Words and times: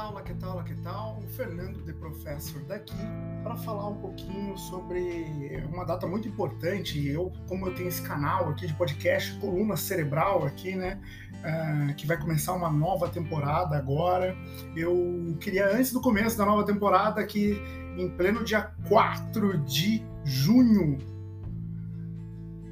tal, 0.00 0.14
lá 0.14 0.22
que 0.22 0.34
tal, 0.34 0.56
lá 0.56 0.62
que 0.62 0.74
tal? 0.76 1.18
O 1.22 1.28
Fernando 1.28 1.84
de 1.84 1.92
Professor 1.92 2.62
daqui 2.62 2.94
para 3.42 3.54
falar 3.56 3.88
um 3.88 3.96
pouquinho 3.96 4.56
sobre 4.56 5.62
uma 5.70 5.84
data 5.84 6.06
muito 6.06 6.26
importante. 6.26 7.06
Eu, 7.06 7.30
como 7.46 7.66
eu 7.66 7.74
tenho 7.74 7.88
esse 7.88 8.00
canal 8.00 8.48
aqui 8.48 8.66
de 8.66 8.72
podcast, 8.74 9.38
coluna 9.38 9.76
cerebral 9.76 10.46
aqui, 10.46 10.74
né? 10.74 10.98
Uh, 11.40 11.94
que 11.94 12.06
vai 12.06 12.18
começar 12.18 12.54
uma 12.54 12.70
nova 12.70 13.08
temporada 13.08 13.76
agora. 13.76 14.34
Eu 14.74 15.36
queria, 15.38 15.66
antes 15.66 15.92
do 15.92 16.00
começo 16.00 16.36
da 16.38 16.46
nova 16.46 16.64
temporada, 16.64 17.24
que 17.26 17.60
em 17.98 18.08
pleno 18.08 18.42
dia 18.42 18.70
4 18.88 19.58
de 19.64 20.02
junho, 20.24 20.96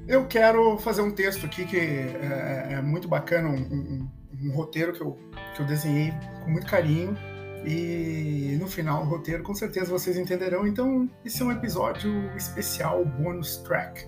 eu 0.06 0.26
quero 0.26 0.78
fazer 0.78 1.02
um 1.02 1.10
texto 1.10 1.44
aqui 1.44 1.66
que 1.66 1.76
é, 1.76 2.68
é 2.70 2.82
muito 2.82 3.06
bacana, 3.06 3.48
um, 3.48 3.60
um, 3.60 4.17
um 4.42 4.52
roteiro 4.52 4.92
que 4.92 5.00
eu 5.00 5.18
que 5.58 5.62
eu 5.62 5.66
desenhei 5.66 6.12
com 6.44 6.50
muito 6.50 6.66
carinho. 6.66 7.16
E 7.66 8.56
no 8.60 8.68
final, 8.68 9.02
o 9.02 9.04
roteiro, 9.04 9.42
com 9.42 9.54
certeza 9.54 9.90
vocês 9.90 10.16
entenderão. 10.16 10.66
Então, 10.66 11.10
esse 11.24 11.42
é 11.42 11.44
um 11.44 11.50
episódio 11.50 12.10
especial, 12.36 13.04
bônus 13.04 13.56
track. 13.58 14.06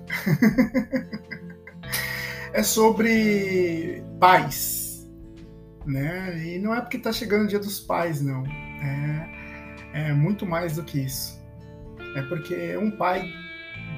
é 2.54 2.62
sobre 2.62 4.04
pais, 4.20 5.10
né? 5.84 6.40
E 6.46 6.58
não 6.60 6.72
é 6.72 6.80
porque 6.80 6.96
está 6.96 7.12
chegando 7.12 7.44
o 7.44 7.48
Dia 7.48 7.58
dos 7.58 7.80
Pais, 7.80 8.22
não. 8.22 8.44
É, 8.46 9.30
é 9.94 10.12
muito 10.12 10.46
mais 10.46 10.76
do 10.76 10.84
que 10.84 11.00
isso. 11.00 11.38
É 12.16 12.22
porque 12.22 12.76
um 12.76 12.90
pai 12.92 13.28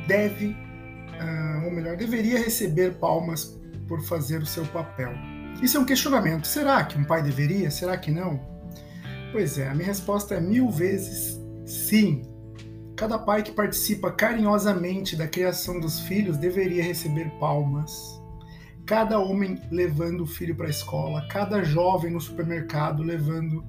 deve, 0.06 0.46
uh, 0.46 1.64
ou 1.66 1.70
melhor, 1.70 1.96
deveria 1.96 2.38
receber 2.38 2.94
palmas 2.94 3.60
por 3.86 4.02
fazer 4.02 4.40
o 4.40 4.46
seu 4.46 4.64
papel. 4.66 5.12
Isso 5.60 5.76
é 5.76 5.80
um 5.80 5.84
questionamento. 5.84 6.46
Será 6.46 6.84
que 6.84 6.98
um 6.98 7.04
pai 7.04 7.22
deveria? 7.22 7.70
Será 7.70 7.96
que 7.96 8.10
não? 8.10 8.40
Pois 9.32 9.58
é, 9.58 9.68
a 9.68 9.74
minha 9.74 9.86
resposta 9.86 10.34
é 10.34 10.40
mil 10.40 10.70
vezes 10.70 11.40
sim. 11.66 12.22
Cada 12.96 13.18
pai 13.18 13.42
que 13.42 13.50
participa 13.50 14.12
carinhosamente 14.12 15.16
da 15.16 15.26
criação 15.26 15.80
dos 15.80 16.00
filhos 16.00 16.36
deveria 16.36 16.82
receber 16.82 17.30
palmas. 17.40 17.90
Cada 18.84 19.18
homem 19.18 19.60
levando 19.70 20.22
o 20.22 20.26
filho 20.26 20.54
para 20.54 20.66
a 20.66 20.70
escola, 20.70 21.26
cada 21.28 21.62
jovem 21.62 22.12
no 22.12 22.20
supermercado 22.20 23.02
levando 23.02 23.64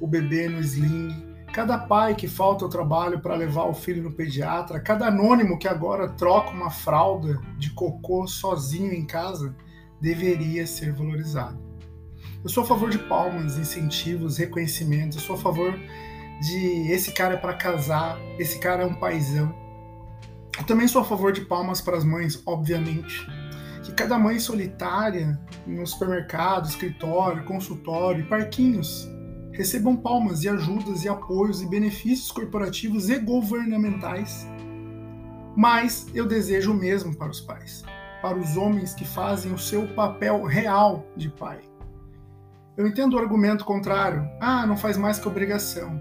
o 0.00 0.06
bebê 0.06 0.48
no 0.48 0.60
sling, 0.60 1.10
cada 1.52 1.78
pai 1.78 2.14
que 2.14 2.28
falta 2.28 2.64
ao 2.64 2.70
trabalho 2.70 3.20
para 3.20 3.34
levar 3.34 3.64
o 3.64 3.74
filho 3.74 4.02
no 4.02 4.12
pediatra, 4.12 4.78
cada 4.78 5.06
anônimo 5.08 5.58
que 5.58 5.66
agora 5.66 6.08
troca 6.10 6.50
uma 6.50 6.70
fralda 6.70 7.40
de 7.58 7.70
cocô 7.70 8.26
sozinho 8.26 8.92
em 8.92 9.04
casa 9.04 9.56
deveria 10.00 10.66
ser 10.66 10.92
valorizado. 10.92 11.58
Eu 12.42 12.48
sou 12.48 12.62
a 12.62 12.66
favor 12.66 12.88
de 12.88 12.98
palmas, 12.98 13.58
incentivos, 13.58 14.38
reconhecimentos. 14.38 15.18
Eu 15.18 15.24
sou 15.24 15.36
a 15.36 15.38
favor 15.38 15.78
de 16.40 16.90
esse 16.92 17.12
cara 17.12 17.34
é 17.34 17.36
para 17.36 17.54
casar, 17.54 18.18
esse 18.38 18.58
cara 18.58 18.84
é 18.84 18.86
um 18.86 18.94
paizão. 18.94 19.52
Eu 20.56 20.64
também 20.64 20.86
sou 20.86 21.02
a 21.02 21.04
favor 21.04 21.32
de 21.32 21.40
palmas 21.42 21.80
para 21.80 21.96
as 21.96 22.04
mães, 22.04 22.40
obviamente. 22.46 23.26
Que 23.84 23.92
cada 23.92 24.18
mãe 24.18 24.38
solitária 24.38 25.38
no 25.66 25.86
supermercado, 25.86 26.68
escritório, 26.68 27.44
consultório 27.44 28.20
e 28.20 28.28
parquinhos 28.28 29.08
recebam 29.52 29.96
palmas 29.96 30.44
e 30.44 30.48
ajudas 30.48 31.04
e 31.04 31.08
apoios 31.08 31.60
e 31.60 31.66
benefícios 31.68 32.30
corporativos 32.30 33.08
e 33.08 33.18
governamentais. 33.18 34.46
Mas 35.56 36.06
eu 36.14 36.26
desejo 36.26 36.70
o 36.70 36.74
mesmo 36.74 37.16
para 37.16 37.30
os 37.30 37.40
pais 37.40 37.82
para 38.20 38.38
os 38.38 38.56
homens 38.56 38.94
que 38.94 39.04
fazem 39.04 39.52
o 39.52 39.58
seu 39.58 39.86
papel 39.88 40.42
real 40.44 41.06
de 41.16 41.28
pai. 41.28 41.60
Eu 42.76 42.86
entendo 42.86 43.14
o 43.14 43.18
argumento 43.18 43.64
contrário, 43.64 44.28
ah, 44.40 44.66
não 44.66 44.76
faz 44.76 44.96
mais 44.96 45.18
que 45.18 45.26
obrigação. 45.26 46.00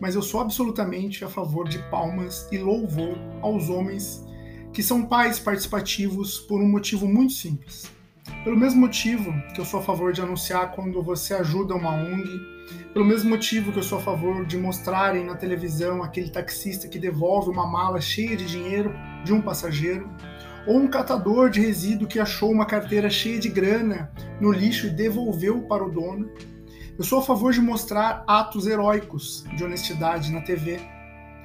Mas 0.00 0.14
eu 0.14 0.22
sou 0.22 0.40
absolutamente 0.40 1.24
a 1.24 1.28
favor 1.28 1.68
de 1.68 1.78
palmas 1.90 2.48
e 2.50 2.58
louvor 2.58 3.16
aos 3.40 3.68
homens 3.68 4.24
que 4.72 4.82
são 4.82 5.04
pais 5.04 5.38
participativos 5.38 6.38
por 6.40 6.60
um 6.60 6.68
motivo 6.68 7.06
muito 7.06 7.34
simples. 7.34 7.90
Pelo 8.42 8.56
mesmo 8.56 8.80
motivo 8.80 9.32
que 9.54 9.60
eu 9.60 9.64
sou 9.64 9.80
a 9.80 9.82
favor 9.82 10.12
de 10.12 10.20
anunciar 10.20 10.72
quando 10.72 11.02
você 11.02 11.34
ajuda 11.34 11.74
uma 11.74 11.90
ONG, 11.90 12.40
pelo 12.92 13.04
mesmo 13.04 13.30
motivo 13.30 13.70
que 13.70 13.78
eu 13.78 13.82
sou 13.82 13.98
a 13.98 14.02
favor 14.02 14.44
de 14.44 14.56
mostrarem 14.56 15.24
na 15.24 15.36
televisão 15.36 16.02
aquele 16.02 16.30
taxista 16.30 16.88
que 16.88 16.98
devolve 16.98 17.50
uma 17.50 17.66
mala 17.66 18.00
cheia 18.00 18.36
de 18.36 18.46
dinheiro 18.46 18.94
de 19.24 19.32
um 19.32 19.40
passageiro, 19.40 20.10
ou 20.66 20.76
um 20.76 20.88
catador 20.88 21.50
de 21.50 21.60
resíduo 21.60 22.06
que 22.06 22.20
achou 22.20 22.50
uma 22.50 22.66
carteira 22.66 23.10
cheia 23.10 23.38
de 23.38 23.48
grana 23.48 24.12
no 24.40 24.52
lixo 24.52 24.86
e 24.86 24.90
devolveu 24.90 25.62
para 25.62 25.84
o 25.84 25.90
dono. 25.90 26.30
Eu 26.96 27.04
sou 27.04 27.18
a 27.18 27.22
favor 27.22 27.52
de 27.52 27.60
mostrar 27.60 28.24
atos 28.26 28.66
heróicos 28.66 29.44
de 29.56 29.64
honestidade 29.64 30.30
na 30.30 30.40
TV, 30.40 30.80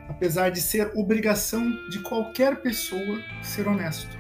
apesar 0.10 0.50
de 0.50 0.62
ser 0.62 0.92
obrigação 0.96 1.72
de 1.90 2.00
qualquer 2.00 2.62
pessoa 2.62 3.20
ser 3.42 3.68
honesto. 3.68 4.18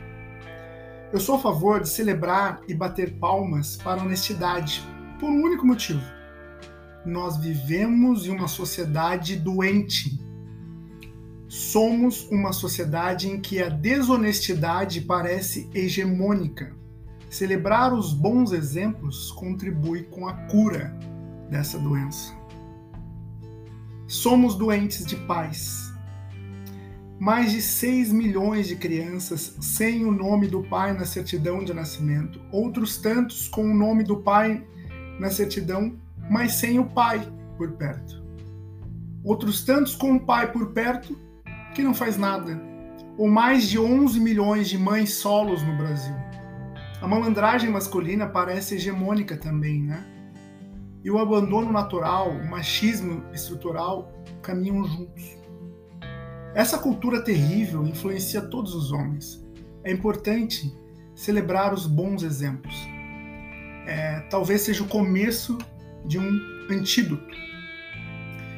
Eu 1.11 1.19
sou 1.19 1.35
a 1.35 1.39
favor 1.39 1.81
de 1.81 1.89
celebrar 1.89 2.61
e 2.67 2.73
bater 2.73 3.13
palmas 3.17 3.77
para 3.77 4.01
a 4.01 4.03
honestidade, 4.03 4.83
por 5.19 5.29
um 5.29 5.41
único 5.41 5.65
motivo. 5.65 6.01
Nós 7.05 7.37
vivemos 7.37 8.25
em 8.25 8.31
uma 8.31 8.47
sociedade 8.47 9.37
doente 9.37 10.17
Somos 11.47 12.27
uma 12.29 12.51
sociedade 12.51 13.29
em 13.29 13.39
que 13.39 13.61
a 13.61 13.69
desonestidade 13.69 15.01
parece 15.01 15.69
hegemônica. 15.73 16.75
Celebrar 17.29 17.93
os 17.93 18.13
bons 18.13 18.51
exemplos 18.51 19.31
contribui 19.31 20.03
com 20.03 20.27
a 20.27 20.33
cura 20.33 20.93
dessa 21.49 21.79
doença. 21.79 22.33
Somos 24.07 24.55
doentes 24.55 25.05
de 25.05 25.15
paz. 25.15 25.93
Mais 27.19 27.51
de 27.51 27.61
6 27.61 28.11
milhões 28.11 28.67
de 28.67 28.75
crianças 28.75 29.55
sem 29.59 30.05
o 30.05 30.11
nome 30.11 30.47
do 30.47 30.63
pai 30.63 30.93
na 30.93 31.05
certidão 31.05 31.63
de 31.63 31.73
nascimento, 31.73 32.39
outros 32.51 32.97
tantos 32.97 33.47
com 33.47 33.63
o 33.63 33.73
nome 33.73 34.03
do 34.03 34.17
pai 34.17 34.65
na 35.19 35.29
certidão, 35.29 35.97
mas 36.29 36.53
sem 36.53 36.77
o 36.77 36.85
pai 36.85 37.25
por 37.57 37.71
perto. 37.71 38.23
Outros 39.23 39.63
tantos 39.63 39.95
com 39.95 40.15
o 40.15 40.19
pai 40.19 40.51
por 40.51 40.71
perto, 40.71 41.26
que 41.77 41.83
não 41.83 41.93
faz 41.93 42.17
nada, 42.17 42.59
ou 43.19 43.27
mais 43.27 43.69
de 43.69 43.77
11 43.77 44.19
milhões 44.19 44.67
de 44.67 44.79
mães 44.79 45.13
solos 45.13 45.61
no 45.61 45.77
Brasil. 45.77 46.15
A 46.99 47.07
malandragem 47.07 47.69
masculina 47.69 48.25
parece 48.25 48.73
hegemônica 48.73 49.37
também, 49.37 49.83
né? 49.83 50.03
E 51.03 51.11
o 51.11 51.19
abandono 51.19 51.71
natural, 51.71 52.31
o 52.31 52.49
machismo 52.49 53.23
estrutural 53.31 54.11
caminham 54.41 54.83
juntos. 54.85 55.37
Essa 56.55 56.79
cultura 56.79 57.23
terrível 57.23 57.85
influencia 57.85 58.41
todos 58.41 58.73
os 58.73 58.91
homens. 58.91 59.45
É 59.83 59.91
importante 59.91 60.75
celebrar 61.13 61.75
os 61.75 61.85
bons 61.85 62.23
exemplos. 62.23 62.75
É, 63.85 64.21
talvez 64.31 64.61
seja 64.61 64.81
o 64.81 64.87
começo 64.87 65.59
de 66.07 66.17
um 66.17 66.39
antídoto. 66.71 67.35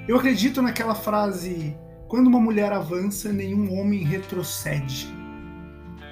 Eu 0.08 0.16
acredito 0.16 0.62
naquela 0.62 0.96
frase 0.96 1.76
quando 2.10 2.26
uma 2.26 2.40
mulher 2.40 2.74
avança, 2.74 3.32
nenhum 3.32 3.80
homem 3.80 4.04
retrocede. 4.04 5.08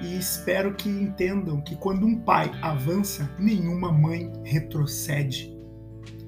E 0.00 0.16
espero 0.16 0.72
que 0.76 0.88
entendam 0.88 1.60
que 1.60 1.74
quando 1.74 2.06
um 2.06 2.20
pai 2.20 2.52
avança, 2.62 3.28
nenhuma 3.36 3.90
mãe 3.90 4.32
retrocede. 4.44 5.52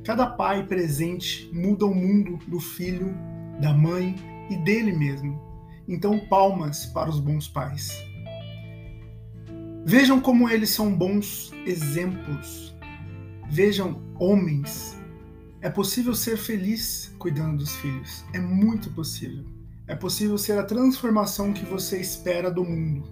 Cada 0.05 0.27
pai 0.27 0.67
presente 0.67 1.49
muda 1.55 1.87
o 1.87 1.95
mundo 1.95 2.37
do 2.49 2.59
filho, 2.59 3.15
da 3.61 3.73
mãe 3.73 4.17
e 4.51 4.57
dele 4.57 4.91
mesmo. 4.91 5.41
Então, 5.87 6.19
palmas 6.27 6.87
para 6.87 7.09
os 7.09 7.21
bons 7.21 7.47
pais. 7.47 7.97
Vejam 9.85 10.21
como 10.21 10.51
eles 10.51 10.71
são 10.71 10.93
bons 10.93 11.53
exemplos. 11.65 12.77
Vejam 13.49 14.03
homens. 14.19 14.99
É 15.61 15.71
possível 15.71 16.13
ser 16.13 16.37
feliz 16.37 17.15
cuidando 17.21 17.59
dos 17.59 17.77
filhos. 17.77 18.25
É 18.35 18.41
muito 18.41 18.91
possível 18.91 19.45
é 19.91 19.97
possível 19.97 20.39
ser 20.39 20.57
a 20.57 20.63
transformação 20.63 21.53
que 21.53 21.65
você 21.65 22.01
espera 22.01 22.49
do 22.49 22.65
mundo. 22.65 23.03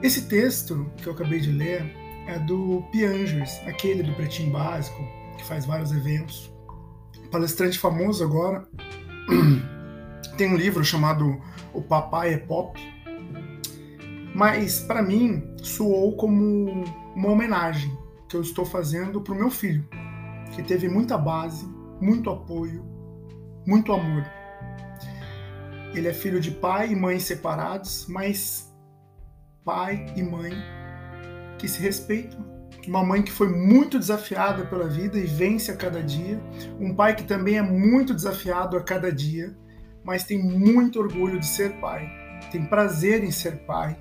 Esse 0.00 0.28
texto 0.28 0.88
que 0.98 1.08
eu 1.08 1.12
acabei 1.12 1.40
de 1.40 1.50
ler 1.50 1.82
é 2.28 2.38
do 2.38 2.80
Piangers, 2.92 3.58
aquele 3.66 4.04
do 4.04 4.14
Pretinho 4.14 4.52
Básico, 4.52 5.02
que 5.36 5.44
faz 5.44 5.66
vários 5.66 5.90
eventos. 5.90 6.54
Palestrante 7.28 7.76
famoso 7.76 8.22
agora. 8.22 8.64
Tem 10.38 10.48
um 10.48 10.56
livro 10.56 10.84
chamado 10.84 11.42
O 11.74 11.82
Papai 11.82 12.34
é 12.34 12.38
Pop. 12.38 12.80
Mas, 14.32 14.78
para 14.78 15.02
mim, 15.02 15.42
soou 15.60 16.16
como 16.16 16.84
uma 17.16 17.30
homenagem 17.30 17.98
que 18.28 18.36
eu 18.36 18.42
estou 18.42 18.64
fazendo 18.64 19.20
para 19.20 19.34
o 19.34 19.36
meu 19.36 19.50
filho, 19.50 19.84
que 20.54 20.62
teve 20.62 20.88
muita 20.88 21.18
base, 21.18 21.66
muito 22.00 22.30
apoio, 22.30 22.84
muito 23.66 23.92
amor. 23.92 24.24
Ele 25.94 26.08
é 26.08 26.12
filho 26.12 26.40
de 26.40 26.50
pai 26.50 26.92
e 26.92 26.96
mãe 26.96 27.18
separados, 27.18 28.06
mas 28.08 28.72
pai 29.64 30.06
e 30.16 30.22
mãe 30.22 30.52
que 31.58 31.68
se 31.68 31.80
respeitam, 31.80 32.44
uma 32.88 33.04
mãe 33.04 33.22
que 33.22 33.30
foi 33.30 33.48
muito 33.48 33.98
desafiada 33.98 34.64
pela 34.64 34.88
vida 34.88 35.18
e 35.18 35.26
vence 35.26 35.70
a 35.70 35.76
cada 35.76 36.02
dia, 36.02 36.40
um 36.80 36.94
pai 36.94 37.14
que 37.14 37.22
também 37.22 37.58
é 37.58 37.62
muito 37.62 38.14
desafiado 38.14 38.76
a 38.76 38.82
cada 38.82 39.12
dia, 39.12 39.56
mas 40.02 40.24
tem 40.24 40.42
muito 40.42 40.98
orgulho 40.98 41.38
de 41.38 41.46
ser 41.46 41.74
pai, 41.74 42.10
tem 42.50 42.64
prazer 42.64 43.22
em 43.22 43.30
ser 43.30 43.58
pai 43.66 43.96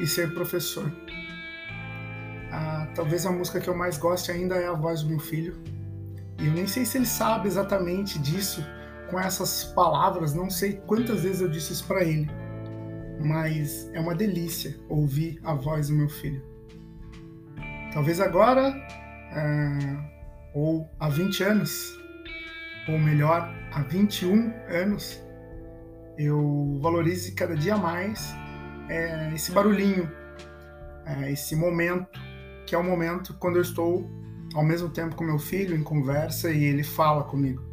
e 0.00 0.06
ser 0.06 0.34
professor. 0.34 0.92
Ah, 2.50 2.86
talvez 2.94 3.24
a 3.24 3.32
música 3.32 3.60
que 3.60 3.68
eu 3.68 3.76
mais 3.76 3.96
goste 3.96 4.30
ainda 4.30 4.56
é 4.56 4.66
a 4.66 4.74
voz 4.74 5.02
do 5.02 5.08
meu 5.08 5.18
filho. 5.18 5.62
E 6.38 6.46
eu 6.46 6.52
nem 6.52 6.66
sei 6.66 6.84
se 6.84 6.98
ele 6.98 7.06
sabe 7.06 7.48
exatamente 7.48 8.18
disso 8.18 8.62
com 9.12 9.20
essas 9.20 9.64
palavras, 9.64 10.32
não 10.32 10.48
sei 10.48 10.80
quantas 10.86 11.22
vezes 11.22 11.42
eu 11.42 11.48
disse 11.48 11.74
isso 11.74 11.86
para 11.86 12.02
ele, 12.02 12.30
mas 13.22 13.90
é 13.92 14.00
uma 14.00 14.14
delícia 14.14 14.74
ouvir 14.88 15.38
a 15.44 15.52
voz 15.52 15.88
do 15.88 15.94
meu 15.94 16.08
filho. 16.08 16.42
Talvez 17.92 18.20
agora, 18.20 18.74
ah, 19.32 20.50
ou 20.54 20.88
há 20.98 21.10
20 21.10 21.42
anos, 21.44 21.94
ou 22.88 22.98
melhor, 22.98 23.54
há 23.70 23.82
21 23.82 24.50
anos, 24.70 25.22
eu 26.16 26.78
valorize 26.80 27.32
cada 27.32 27.54
dia 27.54 27.76
mais 27.76 28.34
é, 28.88 29.30
esse 29.34 29.52
barulhinho, 29.52 30.10
é, 31.04 31.30
esse 31.30 31.54
momento, 31.54 32.18
que 32.66 32.74
é 32.74 32.78
o 32.78 32.82
momento 32.82 33.34
quando 33.38 33.56
eu 33.56 33.62
estou 33.62 34.10
ao 34.54 34.64
mesmo 34.64 34.88
tempo 34.88 35.14
com 35.14 35.24
meu 35.24 35.38
filho 35.38 35.76
em 35.76 35.82
conversa 35.82 36.50
e 36.50 36.64
ele 36.64 36.82
fala 36.82 37.24
comigo. 37.24 37.71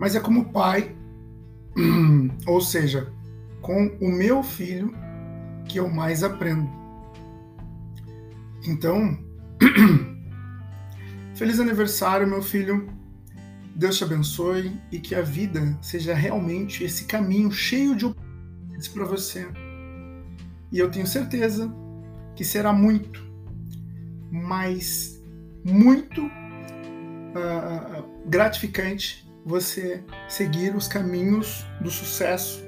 Mas 0.00 0.16
é 0.16 0.20
como 0.20 0.50
pai, 0.50 0.96
ou 2.48 2.58
seja, 2.62 3.12
com 3.60 3.86
o 4.00 4.10
meu 4.10 4.42
filho 4.42 4.94
que 5.66 5.78
eu 5.78 5.90
mais 5.90 6.24
aprendo. 6.24 6.66
Então, 8.66 9.18
feliz 11.36 11.60
aniversário, 11.60 12.26
meu 12.26 12.42
filho. 12.42 12.88
Deus 13.76 13.98
te 13.98 14.04
abençoe 14.04 14.72
e 14.90 14.98
que 14.98 15.14
a 15.14 15.22
vida 15.22 15.78
seja 15.80 16.12
realmente 16.12 16.82
esse 16.82 17.04
caminho 17.04 17.52
cheio 17.52 17.94
de 17.94 18.06
oportunidades 18.06 18.88
para 18.88 19.04
você. 19.04 19.46
E 20.72 20.78
eu 20.78 20.90
tenho 20.90 21.06
certeza 21.06 21.72
que 22.34 22.44
será 22.44 22.72
muito, 22.72 23.24
mas 24.30 25.22
muito 25.64 26.26
uh, 26.26 28.04
gratificante 28.26 29.29
você 29.44 30.02
seguir 30.28 30.74
os 30.74 30.86
caminhos 30.86 31.64
do 31.80 31.90
sucesso, 31.90 32.62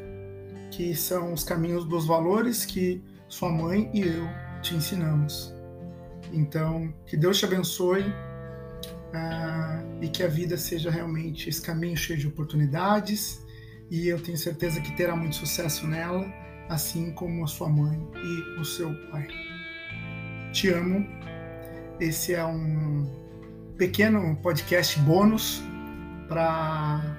que 0.70 0.94
são 0.94 1.32
os 1.32 1.44
caminhos 1.44 1.84
dos 1.84 2.06
valores 2.06 2.64
que 2.64 3.02
sua 3.28 3.50
mãe 3.50 3.90
e 3.92 4.00
eu 4.00 4.26
te 4.62 4.74
ensinamos. 4.74 5.54
Então, 6.32 6.92
que 7.06 7.16
Deus 7.16 7.38
te 7.38 7.44
abençoe 7.44 8.02
uh, 8.02 10.00
e 10.00 10.08
que 10.08 10.22
a 10.22 10.28
vida 10.28 10.56
seja 10.56 10.90
realmente 10.90 11.48
esse 11.48 11.60
caminho 11.60 11.96
cheio 11.96 12.18
de 12.18 12.26
oportunidades. 12.26 13.44
E 13.90 14.08
eu 14.08 14.20
tenho 14.20 14.38
certeza 14.38 14.80
que 14.80 14.96
terá 14.96 15.14
muito 15.14 15.36
sucesso 15.36 15.86
nela, 15.86 16.24
assim 16.68 17.12
como 17.12 17.44
a 17.44 17.46
sua 17.46 17.68
mãe 17.68 17.98
e 18.14 18.60
o 18.60 18.64
seu 18.64 18.94
pai. 19.10 19.28
Te 20.52 20.70
amo. 20.70 21.06
Esse 22.00 22.34
é 22.34 22.44
um 22.44 23.06
pequeno 23.76 24.34
podcast 24.36 24.98
bônus 25.00 25.62
para 26.32 27.16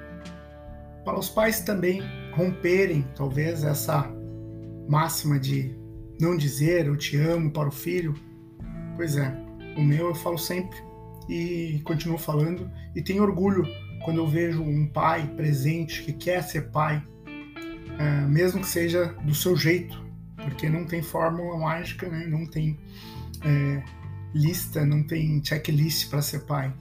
para 1.06 1.20
os 1.20 1.30
pais 1.30 1.60
também 1.62 2.02
romperem 2.34 3.06
talvez 3.16 3.64
essa 3.64 4.10
máxima 4.88 5.40
de 5.40 5.76
não 6.20 6.36
dizer 6.36 6.88
eu 6.88 6.98
te 6.98 7.18
amo 7.18 7.52
para 7.52 7.68
o 7.68 7.72
filho 7.72 8.16
Pois 8.96 9.18
é, 9.18 9.36
o 9.76 9.82
meu 9.82 10.10
eu 10.10 10.16
falo 10.16 10.38
sempre 10.38 10.78
e 11.28 11.82
continuo 11.84 12.18
falando 12.18 12.70
e 12.96 13.02
tenho 13.02 13.24
orgulho 13.24 13.66
quando 14.04 14.18
eu 14.18 14.28
vejo 14.28 14.62
um 14.62 14.88
pai 14.88 15.26
presente 15.36 16.04
que 16.04 16.14
quer 16.14 16.44
ser 16.44 16.70
pai, 16.70 17.02
é, 17.98 18.22
mesmo 18.28 18.60
que 18.60 18.68
seja 18.68 19.06
do 19.24 19.34
seu 19.34 19.56
jeito, 19.56 20.04
porque 20.36 20.70
não 20.70 20.86
tem 20.86 21.02
fórmula 21.02 21.58
mágica, 21.58 22.08
né? 22.08 22.28
não 22.28 22.46
tem 22.46 22.78
é, 23.42 23.84
lista, 24.34 24.86
não 24.86 25.04
tem 25.04 25.44
checklist 25.44 26.10
para 26.10 26.22
ser 26.22 26.42
pai. 26.42 26.74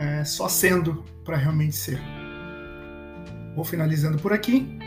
É 0.00 0.24
só 0.24 0.48
sendo 0.48 1.04
para 1.22 1.36
realmente 1.36 1.76
ser. 1.76 2.00
Vou 3.54 3.66
finalizando 3.66 4.18
por 4.18 4.32
aqui. 4.32 4.78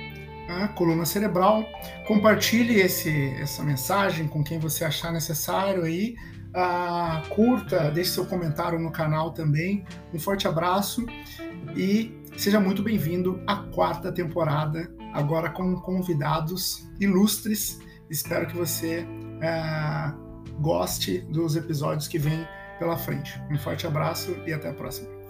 A 0.50 0.68
coluna 0.70 1.06
cerebral. 1.06 1.64
Compartilhe 2.08 2.82
esse, 2.82 3.30
essa 3.40 3.64
mensagem 3.64 4.28
com 4.28 4.44
quem 4.44 4.58
você 4.58 4.84
achar 4.84 5.14
necessário 5.14 5.84
aí. 5.84 6.16
Uh, 6.50 7.30
curta, 7.30 7.92
deixe 7.92 8.10
seu 8.10 8.26
comentário 8.26 8.80
no 8.80 8.92
canal 8.92 9.32
também. 9.32 9.86
Um 10.12 10.20
forte 10.20 10.48
abraço 10.48 11.06
e 11.76 12.12
seja 12.36 12.60
muito 12.60 12.82
bem-vindo 12.82 13.40
à 13.46 13.56
quarta 13.56 14.12
temporada, 14.12 14.92
agora 15.14 15.52
com 15.52 15.76
convidados 15.76 16.90
ilustres. 17.00 17.80
Espero 18.10 18.48
que 18.48 18.58
você 18.58 19.06
uh, 19.06 20.60
goste 20.60 21.20
dos 21.30 21.56
episódios 21.56 22.08
que 22.08 22.18
vêm 22.18 22.48
pela 22.80 22.98
frente. 22.98 23.42
Um 23.50 23.58
forte 23.58 23.88
abraço 23.88 24.38
e 24.46 24.54
até 24.54 24.70
a 24.70 24.74
próxima. 24.74 25.23